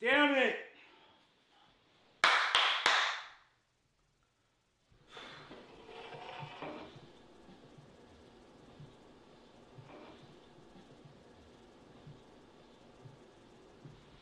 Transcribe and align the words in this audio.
Damn 0.00 0.34
it! 0.34 0.56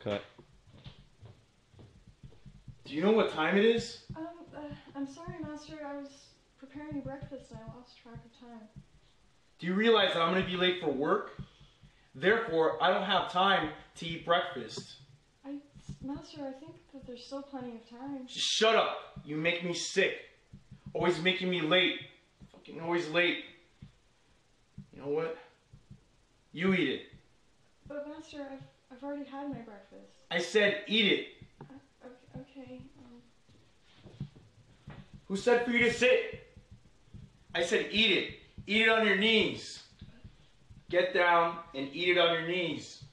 Cut. 0.03 0.23
Do 2.83 2.93
you 2.93 3.01
know 3.01 3.11
what 3.11 3.31
time 3.31 3.57
it 3.57 3.63
is? 3.63 3.99
Um, 4.17 4.27
uh, 4.53 4.59
I'm 4.95 5.07
sorry, 5.07 5.35
Master. 5.41 5.75
I 5.85 5.95
was 5.95 6.09
preparing 6.57 6.99
breakfast 7.01 7.51
and 7.51 7.59
I 7.59 7.77
lost 7.77 8.01
track 8.01 8.15
of 8.15 8.39
time. 8.39 8.67
Do 9.59 9.67
you 9.67 9.73
realize 9.73 10.13
that 10.13 10.21
I'm 10.21 10.33
going 10.33 10.43
to 10.43 10.49
be 10.49 10.57
late 10.57 10.81
for 10.81 10.89
work? 10.89 11.39
Therefore, 12.15 12.83
I 12.83 12.91
don't 12.91 13.03
have 13.03 13.31
time 13.31 13.69
to 13.95 14.05
eat 14.05 14.25
breakfast. 14.25 14.95
Master, 16.01 16.41
I 16.47 16.51
think 16.51 16.75
that 16.93 17.05
there's 17.05 17.25
still 17.25 17.41
plenty 17.41 17.75
of 17.75 17.89
time. 17.89 18.25
Just 18.25 18.47
shut 18.47 18.75
up. 18.75 19.19
You 19.25 19.35
make 19.35 19.65
me 19.65 19.73
sick. 19.73 20.17
Always 20.93 21.21
making 21.21 21.49
me 21.49 21.61
late. 21.61 21.99
Fucking 22.51 22.79
always 22.79 23.09
late. 23.09 23.43
You 24.93 25.01
know 25.01 25.09
what? 25.09 25.37
You 26.53 26.73
eat 26.73 26.89
it. 26.89 27.01
But 27.87 28.07
Master, 28.07 28.41
I've, 28.41 28.97
I've 28.97 29.03
already 29.03 29.25
had 29.25 29.49
my 29.49 29.57
breakfast. 29.57 30.19
I 30.31 30.39
said 30.39 30.83
eat 30.87 31.11
it. 31.11 31.27
Uh, 31.61 32.07
okay. 32.37 32.61
okay 32.61 32.81
um, 32.99 34.95
Who 35.27 35.35
said 35.35 35.65
for 35.65 35.71
you 35.71 35.85
to 35.85 35.93
sit? 35.93 36.47
I 37.53 37.63
said 37.63 37.87
eat 37.91 38.17
it. 38.17 38.33
Eat 38.67 38.83
it 38.83 38.89
on 38.89 39.05
your 39.05 39.17
knees. 39.17 39.83
Get 40.89 41.13
down 41.13 41.57
and 41.75 41.89
eat 41.93 42.09
it 42.09 42.17
on 42.17 42.33
your 42.33 42.47
knees. 42.47 43.03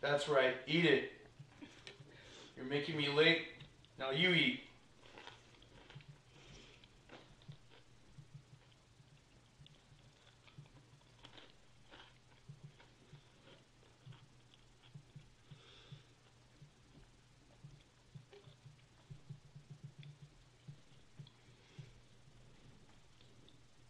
That's 0.00 0.28
right. 0.28 0.54
Eat 0.66 0.84
it. 0.84 1.12
You're 2.56 2.66
making 2.66 2.96
me 2.96 3.08
late. 3.08 3.42
Now 3.98 4.10
you 4.10 4.30
eat. 4.30 4.60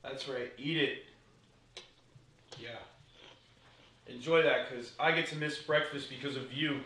That's 0.03 0.29
right. 0.29 0.51
Eat 0.57 0.79
it. 0.79 0.99
Yeah. 2.59 2.71
Enjoy 4.17 4.43
that 4.43 4.71
because 4.71 4.93
I 4.99 5.13
get 5.13 5.27
to 5.29 5.37
miss 5.37 5.59
breakfast 5.59 6.09
because 6.09 6.37
of 6.37 6.51
you. 6.51 6.81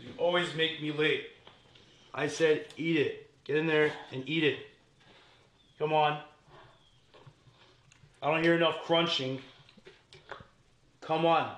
You 0.00 0.08
always 0.16 0.54
make 0.54 0.80
me 0.80 0.90
late. 0.90 1.26
I 2.14 2.28
said 2.28 2.64
eat 2.78 2.96
it. 2.96 3.30
Get 3.44 3.56
in 3.56 3.66
there 3.66 3.92
and 4.10 4.26
eat 4.26 4.42
it. 4.42 4.58
Come 5.78 5.92
on. 5.92 6.18
I 8.22 8.30
don't 8.30 8.42
hear 8.42 8.54
enough 8.54 8.84
crunching. 8.84 9.38
Come 11.02 11.26
on. 11.26 11.54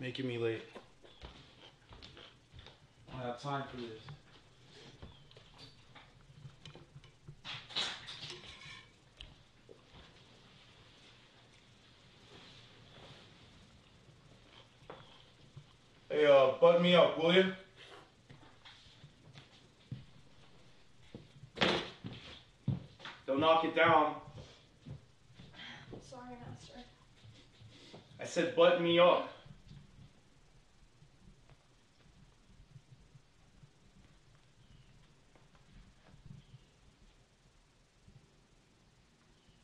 Making 0.00 0.28
me 0.28 0.38
late. 0.38 0.62
I 3.12 3.18
don't 3.18 3.26
have 3.26 3.42
time 3.42 3.64
for 3.70 3.76
this. 3.76 4.17
Button 16.60 16.82
me 16.82 16.94
up, 16.96 17.22
will 17.22 17.32
you? 17.32 17.52
Don't 23.26 23.38
knock 23.38 23.64
it 23.64 23.76
down. 23.76 24.16
sorry, 26.02 26.34
Master. 26.50 26.80
I 28.20 28.24
said 28.24 28.56
button 28.56 28.82
me 28.82 28.98
up. 28.98 29.30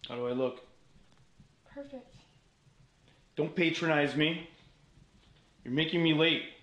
How 0.08 0.14
do 0.14 0.28
I 0.28 0.32
look? 0.32 0.60
Perfect. 1.74 2.14
Don't 3.34 3.56
patronize 3.56 4.14
me. 4.14 4.48
You're 5.64 5.74
making 5.74 6.00
me 6.00 6.14
late. 6.14 6.53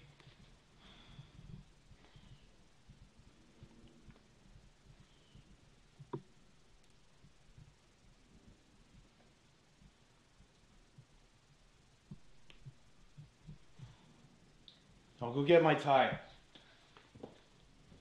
I'll 15.21 15.31
go 15.33 15.43
get 15.43 15.61
my 15.63 15.75
tie. 15.75 16.17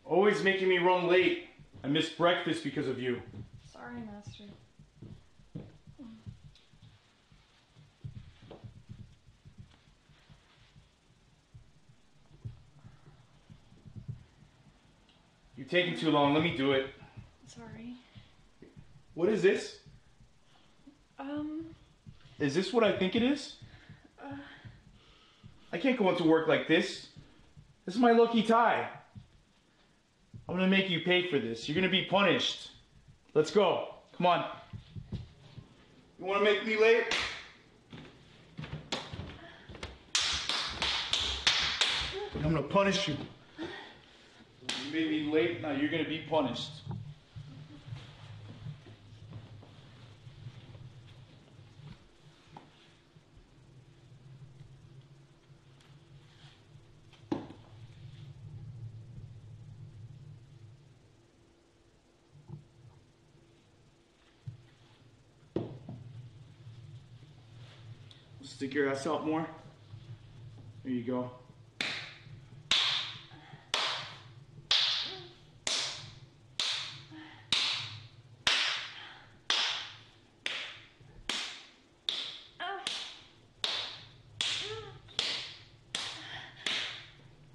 Always 0.05 0.43
making 0.43 0.69
me 0.69 0.79
run 0.79 1.07
late. 1.07 1.47
I 1.85 1.89
missed 1.89 2.17
breakfast 2.19 2.65
because 2.65 2.89
of 2.89 2.99
you. 2.99 3.21
Sorry, 3.73 4.01
Master. 4.01 4.45
You're 15.57 15.67
taking 15.69 15.97
too 15.97 16.11
long. 16.11 16.35
Let 16.35 16.43
me 16.43 16.57
do 16.57 16.73
it. 16.73 16.87
Sorry. 17.47 17.95
What 19.15 19.29
is 19.29 19.43
this? 19.43 19.79
Um, 21.19 21.67
Is 22.39 22.55
this 22.55 22.73
what 22.73 22.83
I 22.83 22.97
think 22.97 23.15
it 23.15 23.23
is? 23.23 23.57
uh, 24.23 24.37
I 25.73 25.79
can't 25.79 25.99
go 25.99 26.09
into 26.11 26.25
work 26.25 26.49
like 26.49 26.67
this. 26.67 27.09
This 27.91 27.97
is 27.97 28.03
my 28.03 28.13
lucky 28.13 28.45
tie. 28.45 28.89
I'm 30.49 30.55
gonna 30.55 30.69
make 30.69 30.89
you 30.89 31.01
pay 31.01 31.29
for 31.29 31.41
this. 31.41 31.69
You're 31.69 31.75
gonna 31.75 31.89
be 31.89 32.05
punished. 32.05 32.71
Let's 33.35 33.51
go. 33.51 33.97
Come 34.17 34.27
on. 34.27 34.47
You 35.11 36.25
wanna 36.25 36.45
make 36.45 36.65
me 36.65 36.77
late? 36.77 37.13
I'm 42.37 42.43
gonna 42.43 42.63
punish 42.63 43.09
you. 43.09 43.17
You 43.59 44.93
made 44.93 45.11
me 45.11 45.33
late, 45.33 45.61
now 45.61 45.73
you're 45.73 45.91
gonna 45.91 46.09
be 46.09 46.21
punished. 46.31 46.71
Stick 68.61 68.75
your 68.75 68.91
ass 68.91 69.07
out 69.07 69.25
more. 69.25 69.47
There 70.85 70.93
you 70.93 71.03
go. 71.03 71.17
All 71.17 71.31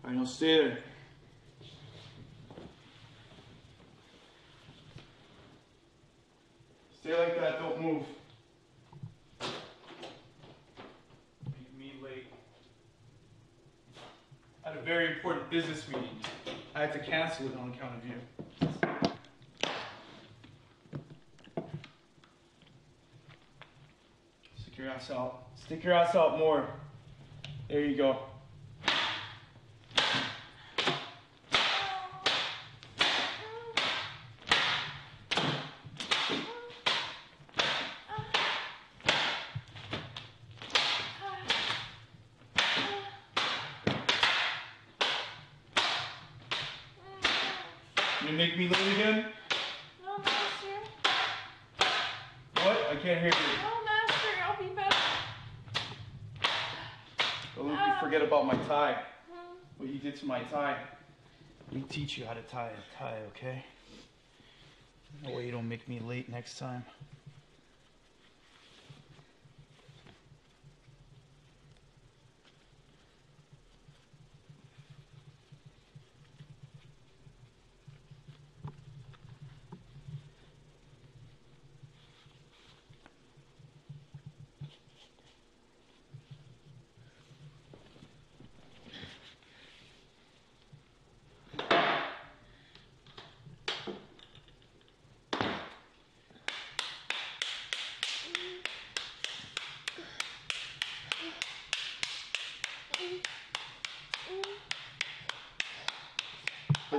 right, 0.06 0.16
now 0.16 0.26
stay 0.26 0.58
there. 0.58 0.80
Stay 7.00 7.16
like 7.16 7.40
that, 7.40 7.60
don't 7.60 7.80
move. 7.80 8.04
Make 11.48 11.78
me 11.78 11.94
late. 12.04 12.26
I 14.66 14.70
had 14.70 14.78
a 14.78 14.82
very 14.82 15.14
important 15.14 15.44
business 15.56 15.88
meeting. 15.88 16.10
I 16.76 16.82
had 16.82 16.92
to 16.92 17.00
cancel 17.00 17.46
it 17.46 17.56
on 17.56 17.70
account 17.70 17.94
of 17.96 18.06
you. 18.06 18.16
Stick 24.58 24.78
your 24.78 24.90
ass 24.90 25.10
out. 25.12 25.44
Stick 25.56 25.82
your 25.86 25.94
ass 25.94 26.14
out 26.14 26.38
more. 26.38 26.68
There 27.70 27.86
you 27.86 27.96
go. 27.96 28.20
You 48.28 48.32
make 48.32 48.58
me 48.58 48.68
late 48.68 48.94
again? 48.96 49.26
No, 50.04 50.18
Master. 50.18 50.68
What? 52.56 52.78
I 52.90 52.96
can't 52.96 53.20
hear 53.20 53.28
you. 53.28 53.58
No, 53.62 53.72
Master. 53.86 54.32
I'll 54.44 54.58
be 54.58 54.74
better. 54.74 54.96
Don't 57.56 57.68
let 57.70 57.88
me 57.88 57.94
forget 58.02 58.24
about 58.24 58.48
my 58.48 58.56
tie. 58.68 58.98
Hmm. 59.32 59.58
What 59.78 59.90
you 59.90 60.00
did 60.00 60.16
to 60.18 60.26
my 60.26 60.40
tie. 60.44 60.76
Let 61.72 61.76
me 61.76 61.86
teach 61.88 62.18
you 62.18 62.26
how 62.26 62.34
to 62.34 62.42
tie 62.42 62.72
a 62.72 62.98
tie, 62.98 63.20
okay? 63.28 63.64
That 65.24 65.36
way 65.36 65.46
you 65.46 65.52
don't 65.52 65.70
make 65.70 65.88
me 65.88 66.00
late 66.00 66.28
next 66.28 66.58
time. 66.58 66.84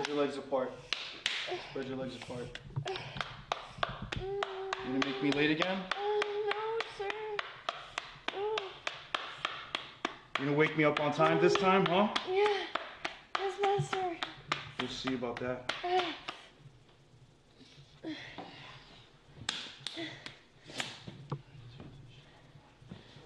Spread 0.06 0.16
your 0.18 0.24
legs 0.24 0.38
apart. 0.38 0.70
Spread 1.70 1.86
your 1.88 1.96
legs 1.96 2.14
apart. 2.14 2.46
You 4.14 4.40
gonna 4.86 5.04
make 5.04 5.20
me 5.20 5.32
late 5.32 5.50
again? 5.50 5.78
Oh, 5.98 6.20
no, 6.46 6.78
sir. 6.96 7.10
Oh, 8.36 8.56
You 10.38 10.44
gonna 10.44 10.56
wake 10.56 10.78
me 10.78 10.84
up 10.84 11.00
on 11.00 11.12
time 11.12 11.40
this 11.40 11.54
time, 11.54 11.84
huh? 11.86 12.06
yeah. 12.30 12.46
Yes, 13.36 13.54
Master. 13.60 14.16
We'll 14.78 14.88
see 14.90 15.14
about 15.14 15.40
that. 15.40 15.72
Go 15.82 15.88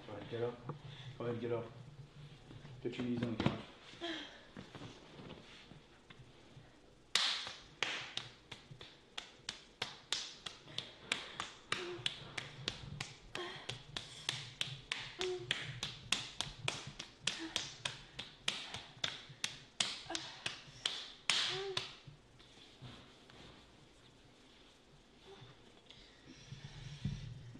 ahead, 0.09 0.31
get 0.31 0.41
up. 0.41 0.57
Go 1.19 1.25
ahead, 1.25 1.41
get 1.41 1.51
up. 1.51 1.65
Get 2.83 2.97
your 2.97 3.05
knees 3.05 3.21
on 3.21 3.35
the 3.37 3.43
ground. 3.43 3.57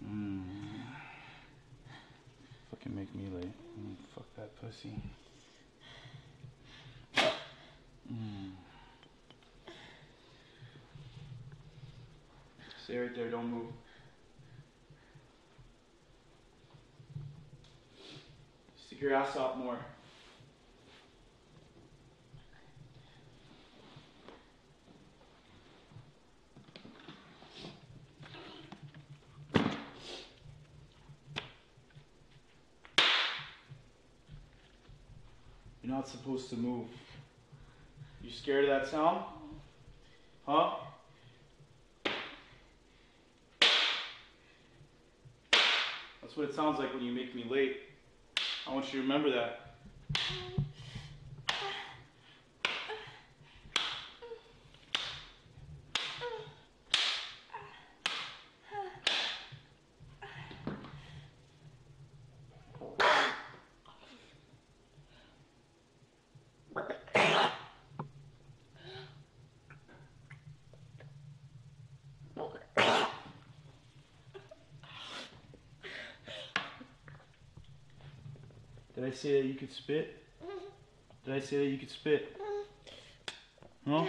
Mm. 0.04 0.42
Fucking 2.70 2.94
make 2.94 3.14
me 3.14 3.24
late. 3.34 3.52
Mm, 3.78 3.94
fuck 4.14 4.26
Mm. 8.12 8.50
Stay 12.82 12.98
right 12.98 13.14
there, 13.14 13.30
don't 13.30 13.46
move. 13.46 13.72
Stick 18.76 19.00
your 19.00 19.14
ass 19.14 19.36
out 19.36 19.58
more. 19.58 19.78
You're 35.92 36.00
not 36.00 36.08
supposed 36.08 36.48
to 36.48 36.56
move. 36.56 36.86
You 38.22 38.30
scared 38.30 38.64
of 38.64 38.70
that 38.70 38.90
sound? 38.90 39.24
Huh? 40.46 40.76
That's 46.22 46.34
what 46.34 46.48
it 46.48 46.54
sounds 46.54 46.78
like 46.78 46.94
when 46.94 47.02
you 47.02 47.12
make 47.12 47.34
me 47.34 47.44
late. 47.46 47.80
I 48.66 48.72
want 48.72 48.86
you 48.86 49.02
to 49.02 49.06
remember 49.06 49.30
that. 49.32 49.71
Did 79.02 79.12
I 79.12 79.16
say 79.16 79.42
that 79.42 79.48
you 79.48 79.54
could 79.54 79.72
spit? 79.72 80.16
Did 81.24 81.34
I 81.34 81.40
say 81.40 81.56
that 81.58 81.64
you 81.64 81.76
could 81.76 81.90
spit? 81.90 82.36
Huh? 83.84 84.06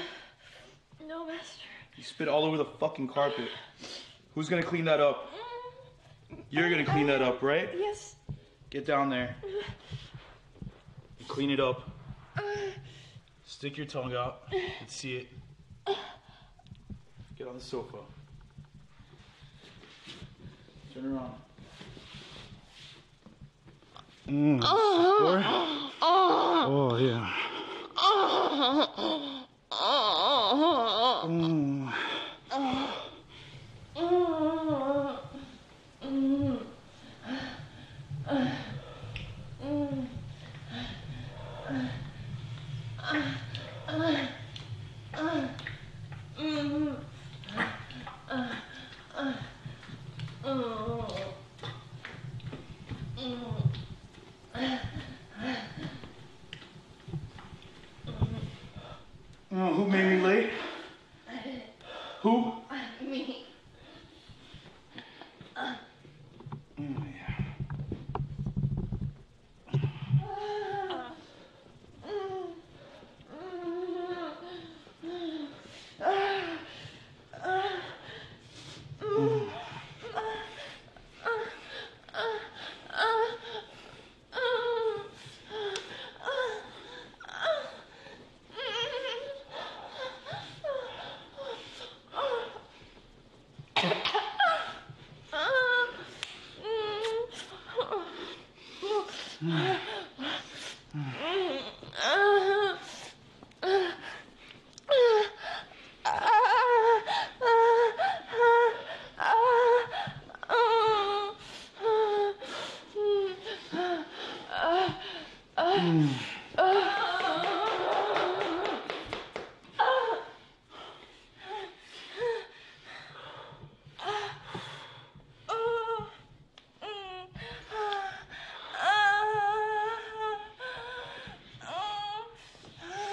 No, 1.08 1.26
Master. 1.26 1.66
You 1.98 2.04
spit 2.04 2.28
all 2.28 2.46
over 2.46 2.58
the 2.58 2.66
fucking 2.80 3.08
carpet. 3.08 3.50
Who's 4.36 4.50
gonna 4.50 4.62
clean 4.62 4.86
that 4.86 5.00
up? 5.00 5.32
You're 6.52 6.70
gonna 6.70 6.86
clean 6.86 7.08
that 7.08 7.24
up, 7.24 7.42
right? 7.42 7.70
Yes. 7.76 8.18
Get 8.70 8.86
down 8.86 9.10
there. 9.10 9.36
Clean 11.28 11.50
it 11.50 11.60
up. 11.60 11.90
Stick 13.48 13.78
your 13.78 13.88
tongue 13.88 14.14
out. 14.14 14.44
Let's 14.80 14.94
see 14.94 15.16
it. 15.16 15.28
Get 17.36 17.48
on 17.48 17.56
the 17.56 17.64
sofa. 17.64 17.98
Turn 20.94 21.16
around. 21.16 21.34
Mm, 24.28 24.64
score? 24.64 25.44
Oh, 26.02 26.98
yeah. 26.98 27.34
Mm. 31.26 31.94
Oh, 59.56 59.72
who 59.76 59.86
made 59.86 60.06
me 60.06 60.20
late? 60.26 60.50
Who? 62.24 62.63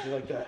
Like 0.07 0.29
that? 0.29 0.47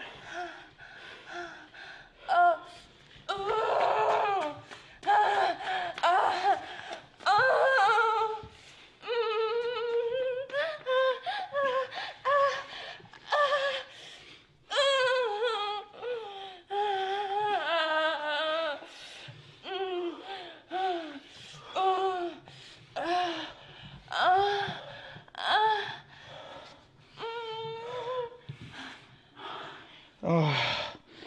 Oh. 30.25 30.55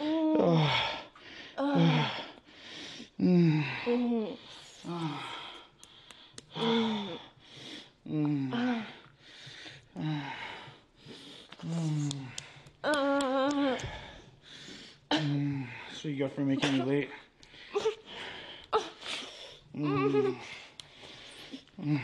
Oh. 0.00 0.70
Oh. 1.58 2.10
Mm. 3.20 3.62
Oh. 4.88 5.18
Mm. 8.08 8.50
Mm. 15.12 15.66
So 16.06 16.10
you 16.10 16.18
got 16.20 16.32
for 16.36 16.42
making 16.42 16.72
me 16.72 16.82
late. 16.84 17.10
Mm. 19.76 20.36
Mm. 21.82 22.00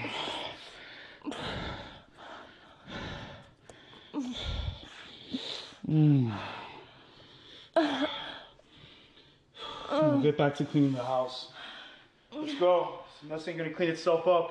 Mm. 5.88 6.32
We'll 9.92 10.20
get 10.20 10.36
back 10.36 10.56
to 10.56 10.64
cleaning 10.64 10.94
the 10.94 11.04
house. 11.04 11.50
Let's 12.32 12.54
go. 12.54 12.98
This 13.28 13.44
gonna 13.44 13.70
clean 13.70 13.90
itself 13.90 14.26
up. 14.26 14.50